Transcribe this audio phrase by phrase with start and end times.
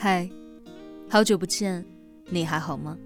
[0.00, 0.30] 嗨，
[1.10, 1.84] 好久不见，
[2.26, 2.96] 你还好吗？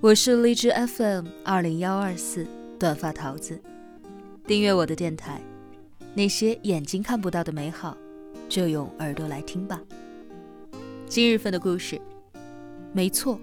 [0.00, 2.44] 我是荔枝 FM 二零幺二四
[2.76, 3.62] 短发桃子，
[4.48, 5.40] 订阅我的电台，
[6.12, 7.96] 那些眼睛看不到的美好，
[8.48, 9.80] 就用耳朵来听吧。
[11.06, 12.00] 今日份的故事，
[12.92, 13.38] 没错，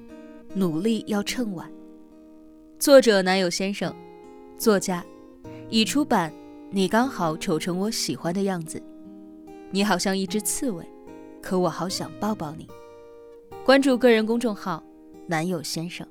[0.53, 1.71] 努力要趁晚。
[2.77, 3.95] 作者男友先生，
[4.57, 5.01] 作家，
[5.69, 6.29] 已出版。
[6.69, 8.83] 你刚好丑成我喜欢的样子，
[9.71, 10.85] 你好像一只刺猬，
[11.43, 12.67] 可我好想抱抱你。
[13.65, 14.81] 关注个人公众号
[15.27, 16.07] “男友先生”。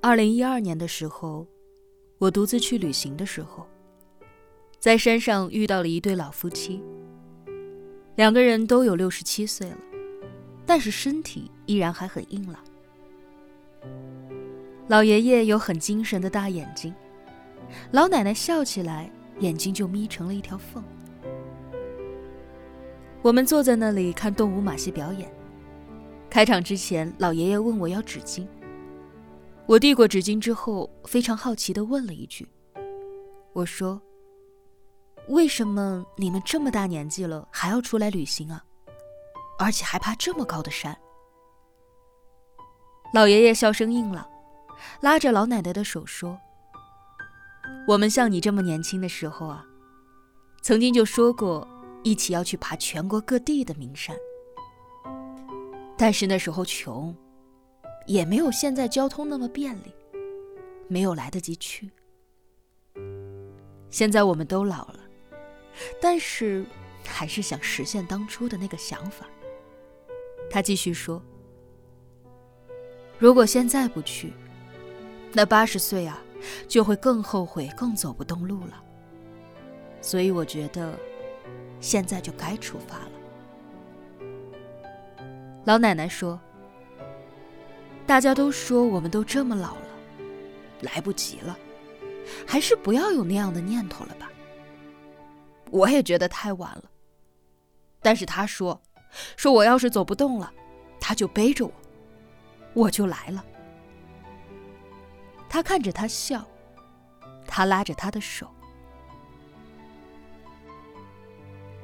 [0.00, 1.46] 二零一二年的时候，
[2.18, 3.66] 我独自去旅行的时候，
[4.78, 6.82] 在山上遇到了一对老夫妻。
[8.16, 9.78] 两个人都有六十七岁了，
[10.74, 12.60] 但是身体依然还很硬朗。
[14.88, 16.92] 老爷爷有很精神的大眼睛，
[17.92, 19.08] 老奶奶笑起来
[19.38, 20.82] 眼睛就眯成了一条缝。
[23.22, 25.32] 我们坐在那里看动物马戏表演，
[26.28, 28.44] 开场之前，老爷爷问我要纸巾，
[29.66, 32.48] 我递过纸巾之后，非常好奇地问了一句
[33.54, 34.02] ：“我说。”
[35.30, 38.64] 为什么你们这么大年纪了还要出来旅行啊？
[39.58, 40.96] 而且还爬这么高的山？
[43.12, 44.28] 老爷爷笑声硬朗，
[45.00, 46.38] 拉着老奶奶的手说
[47.86, 49.64] ：“我们像你这么年轻的时候啊，
[50.62, 51.66] 曾经就说过
[52.02, 54.16] 一起要去爬全国各地的名山。
[55.96, 57.14] 但是那时候穷，
[58.06, 59.94] 也没有现在交通那么便利，
[60.88, 61.90] 没有来得及去。
[63.90, 65.00] 现在我们都老了。”
[66.00, 66.64] 但是，
[67.04, 69.26] 还是想实现当初的那个想法。
[70.54, 71.20] 他继续说
[73.18, 74.32] ：“如果现在不去，
[75.32, 76.22] 那八十岁啊，
[76.68, 78.80] 就会更后悔，更走不动路了。
[80.00, 80.96] 所以我觉得，
[81.80, 83.10] 现在就该出发了。”
[85.66, 86.40] 老奶奶说
[88.06, 89.88] ：“大家都说我们都这么老了，
[90.82, 91.58] 来不及了，
[92.46, 94.30] 还是不要有那样的念头了吧。”
[95.72, 96.84] 我也觉得太晚了，
[98.00, 98.80] 但是他说，
[99.36, 100.52] 说我要是走不动了，
[101.00, 101.72] 他就背着我，
[102.74, 103.44] 我就来了。
[105.48, 106.44] 他看着他笑，
[107.46, 108.48] 他拉着他的手。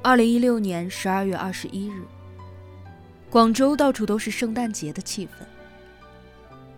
[0.03, 2.03] 二零一六年十二月二十一日，
[3.29, 5.31] 广州到处都是圣诞节的气氛。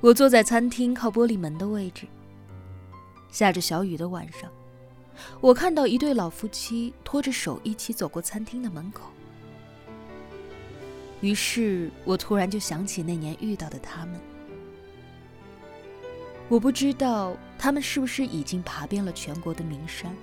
[0.02, 2.06] 我坐在餐厅靠玻璃门的位置，
[3.32, 4.52] 下着小雨的晚上。
[5.40, 9.10] 我看到一对老夫妻拖着手一起走过餐厅的门口，
[11.24, 14.20] 于是我突然就想起那年遇到的他们。
[16.50, 20.14] 我不知道他们是不是已经爬遍了全国的名山，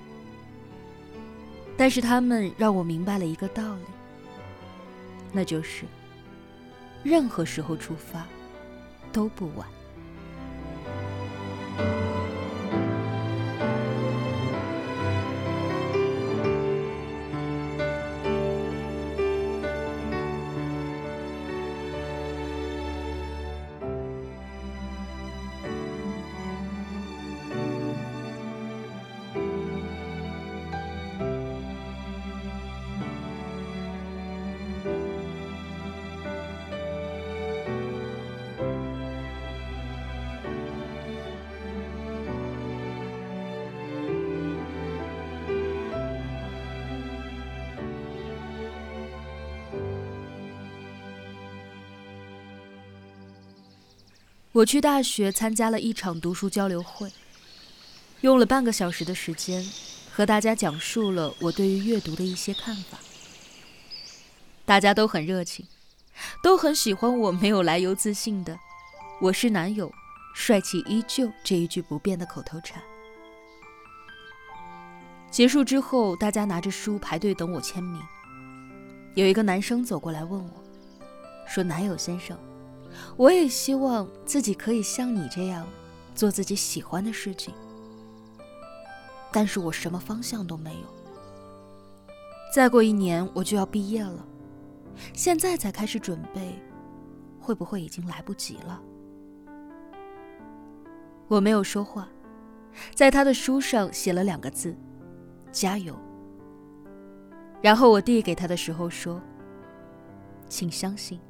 [1.74, 3.82] 但是他们让我明白了一个道理，
[5.32, 5.86] 那就是，
[7.02, 8.26] 任何时候出发，
[9.10, 9.66] 都不晚。
[54.52, 57.08] 我去大学参加了一场读书交流会，
[58.22, 59.64] 用了半个小时的时间，
[60.12, 62.98] 和大家讲述了我对于阅读的一些看法。
[64.64, 65.68] 大家都很热情，
[66.42, 68.58] 都很喜欢我没有来由自信的
[69.22, 69.92] “我是男友，
[70.34, 72.82] 帅气依旧”这一句不变的口头禅。
[75.30, 78.02] 结束之后，大家拿着书排队等我签名。
[79.14, 80.64] 有一个男生走过来问我，
[81.46, 82.36] 说：“男友先生。”
[83.16, 85.66] 我也希望自己可以像你这样，
[86.14, 87.54] 做自己喜欢的事情。
[89.32, 90.86] 但是我什么方向都没有。
[92.52, 94.26] 再过一年我就要毕业了，
[95.12, 96.60] 现在才开始准备，
[97.40, 98.82] 会不会已经来不及了？
[101.28, 102.08] 我没有说话，
[102.92, 104.76] 在他的书上写了两个字：
[105.52, 105.96] 加油。
[107.62, 109.20] 然后我递给他的时候说
[110.48, 111.20] ：“请相信。”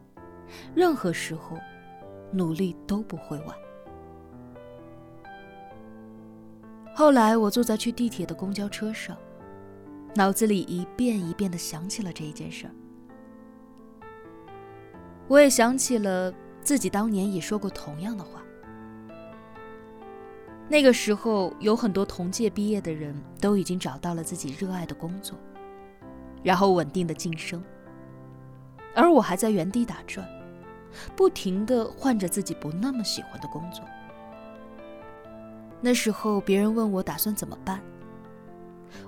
[0.75, 1.57] 任何时候，
[2.33, 3.57] 努力都不会晚。
[6.95, 9.17] 后来，我坐在去地铁的公交车上，
[10.15, 12.73] 脑子里一遍一遍的想起了这一件事儿。
[15.29, 18.43] 我也想起了自己当年也说过同样的话。
[20.69, 25.39] 那个时候，有很多同届毕业的人都已经找到了自己热爱的工作，
[26.43, 27.63] 然后稳定的晋升，
[28.95, 30.29] 而我还在原地打转，
[31.17, 33.85] 不停的换着自己不那么喜欢的工作。
[35.81, 37.81] 那时候，别人问我打算怎么办，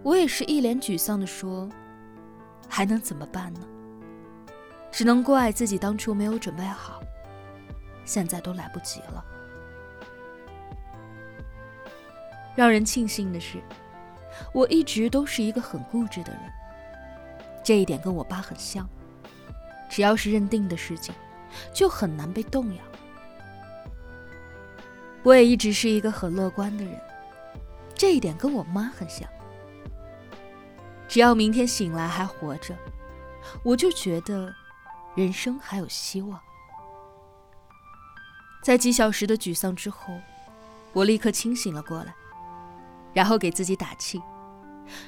[0.02, 1.68] 我也是一脸沮丧的说
[2.68, 3.60] ：“还能怎么办呢？
[4.90, 7.02] 只能怪自己当初没有准备好，
[8.04, 9.24] 现在都来不及了。”
[12.54, 13.62] 让人庆幸的是，
[14.52, 16.40] 我一直都是一个很固执的人。
[17.64, 18.88] 这一点跟我爸很像，
[19.88, 21.14] 只要是认定的事情，
[21.72, 22.82] 就很难被动摇。
[25.22, 27.00] 我也一直是一个很乐观的人，
[27.94, 29.28] 这一点跟我妈很像。
[31.08, 32.74] 只要明天醒来还活着，
[33.62, 34.52] 我就觉得
[35.14, 36.40] 人生还有希望。
[38.62, 40.14] 在几小时的沮丧之后，
[40.92, 42.14] 我立刻清醒了过来。
[43.14, 44.22] 然后给自己打气，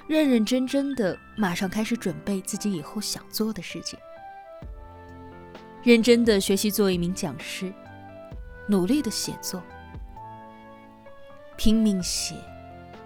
[0.06, 3.98] 认认真真的马上开始准备自己以后想做的事情，
[5.84, 7.72] 认真的学习做一名讲师，
[8.66, 9.62] 努力的写作，
[11.56, 12.34] 拼命写，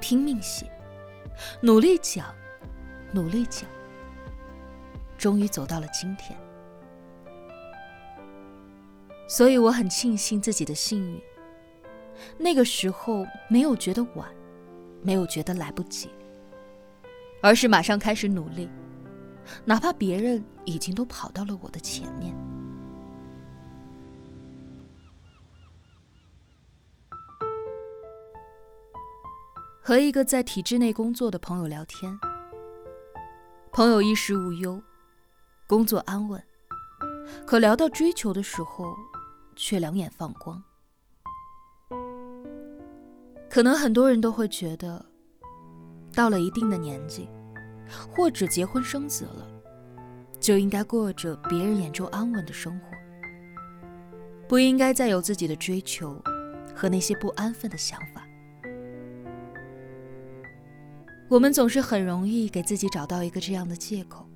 [0.00, 0.70] 拼命写，
[1.60, 2.32] 努力讲，
[3.12, 3.69] 努力讲，
[5.19, 6.38] 终于走到了今天。
[9.28, 11.20] 所以我很庆幸自己的幸运，
[12.38, 14.26] 那个时候没有觉得晚。
[15.00, 16.10] 没有觉得来不及，
[17.40, 18.69] 而是马上开始努力，
[19.64, 22.34] 哪怕别人已经都跑到了我的前面。
[29.88, 32.14] 和一个在体制内工作的朋友聊天，
[33.73, 34.79] 朋友衣食无忧，
[35.67, 36.44] 工作安稳，
[37.46, 38.85] 可聊到追求的时候，
[39.56, 40.62] 却两眼放光。
[43.49, 45.02] 可能很多人都会觉得，
[46.12, 47.26] 到了一定的年纪，
[48.14, 49.49] 或者结婚生子了，
[50.38, 52.88] 就应该过着别人眼中安稳的生活，
[54.46, 56.23] 不应该再有自己的追求
[56.76, 58.27] 和那些不安分的想法。
[61.28, 64.26] 我们总是很容易给自己找到一个这样的借口，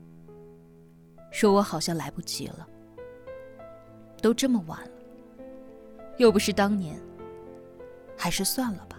[1.31, 2.69] 说我好像来不及了，
[4.21, 4.91] 都这么晚了，
[6.19, 7.01] 又不是当年，
[8.15, 8.99] 还是算了吧。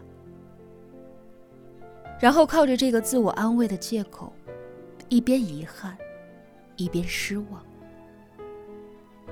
[2.19, 4.33] 然后靠着这个自我安慰的借口，
[5.07, 5.95] 一边遗憾，
[6.77, 7.63] 一边失望。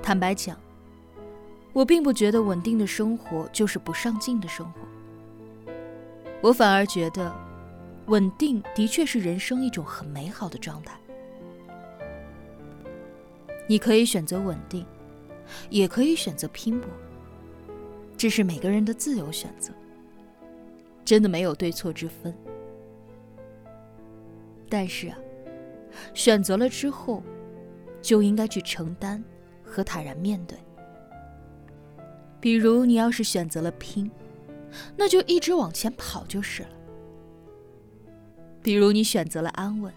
[0.03, 0.55] 坦白讲，
[1.73, 4.81] 我并不觉得稳定的生活就是不上进的生活。
[6.41, 7.33] 我反而觉得，
[8.07, 10.99] 稳定的确是人生一种很美好的状态。
[13.67, 14.85] 你可以选择稳定，
[15.69, 16.89] 也可以选择拼搏，
[18.17, 19.71] 这是每个人的自由选择，
[21.05, 22.35] 真的没有对错之分。
[24.67, 25.17] 但是啊，
[26.13, 27.23] 选择了之后，
[28.01, 29.23] 就应该去承担
[29.63, 30.57] 和坦然面对。
[32.41, 34.09] 比如你要是选择了拼，
[34.97, 36.69] 那就一直往前跑就是了。
[38.61, 39.91] 比如你选择了安稳，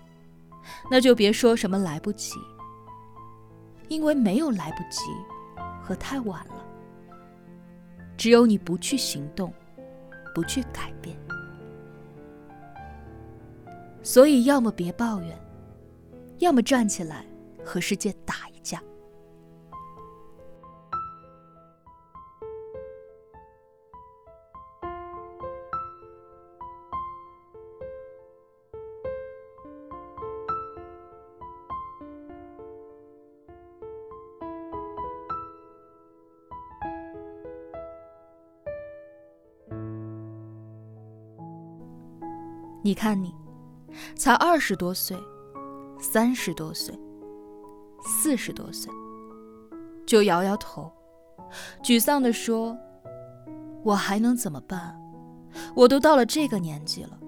[0.90, 2.35] 那就别说什么来不及，
[3.88, 5.02] 因为没有来不及
[5.83, 6.64] 和太晚了。
[8.16, 9.52] 只有你不去行动，
[10.35, 11.16] 不去改变。
[14.02, 15.38] 所以，要么别抱怨，
[16.38, 17.25] 要么站起来
[17.64, 18.49] 和世界打
[42.85, 43.35] 你看你。
[44.14, 45.17] 才二十多岁，
[45.99, 46.95] 三十多岁，
[48.03, 48.93] 四十多岁，
[50.05, 50.93] 就摇摇头，
[51.83, 52.76] 沮丧地说
[53.85, 55.00] ：“我还能怎么办？
[55.75, 57.19] 我都到了这个年纪了，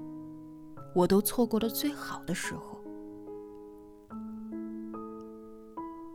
[0.93, 2.77] 我都错过了最好的时候。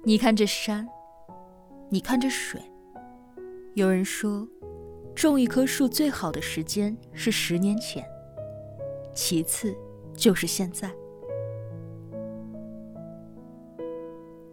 [0.04, 0.88] 你看这山，
[1.90, 2.62] 你看这水。
[3.74, 4.46] 有人说，
[5.16, 8.06] 种一棵树最好的时间是十年前，
[9.22, 9.75] 其次。”
[10.13, 10.92] 就是现在，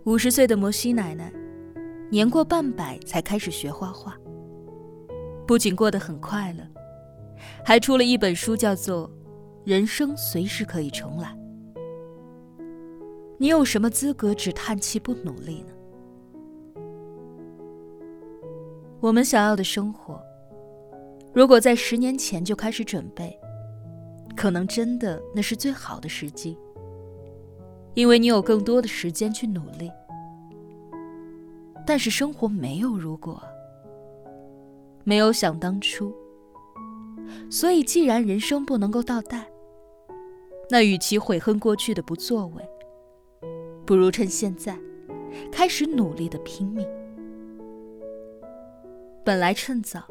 [0.05, 1.33] 五十岁的摩西奶奶，
[2.11, 4.17] 年过半百才开始学画画。
[5.47, 6.63] 不仅过得很快乐，
[7.65, 9.09] 还出了一本书，叫做
[9.65, 11.29] 《人生随时可以重来》。
[13.37, 15.73] 你有什么资格只叹气不努力呢？
[19.01, 20.23] 我们想要的生活，
[21.35, 23.38] 如果在十年前就开始准备，
[24.39, 26.57] 可能真的那是最好的时机，
[27.95, 29.91] 因为你有更多的时间去努力。
[31.85, 33.43] 但是生活没有如果，
[35.03, 36.15] 没有想当初，
[37.51, 39.45] 所以既然人生不能够倒带，
[40.71, 42.63] 那与其悔恨过去的不作为，
[43.85, 44.79] 不如趁现在，
[45.51, 46.87] 开始努力的拼命。
[49.25, 50.05] 本来趁早，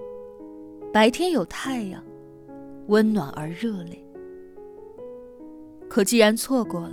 [0.91, 2.03] 白天有太阳，
[2.87, 3.97] 温暖而热烈。
[5.97, 6.91] 可既然错过了，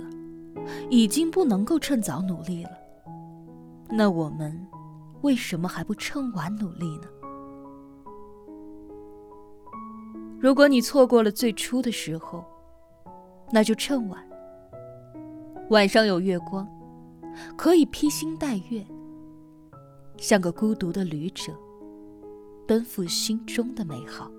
[0.89, 2.71] 已经不能够趁早努力了，
[3.87, 4.59] 那我们
[5.21, 7.07] 为什么还不趁晚努力呢？
[10.39, 12.43] 如果你错过了最初的时候，
[13.51, 14.27] 那就趁晚。
[15.69, 16.67] 晚上有月光，
[17.55, 18.83] 可以披星戴月，
[20.17, 21.53] 像个孤独的旅者。
[22.67, 24.31] 奔赴心中的美好。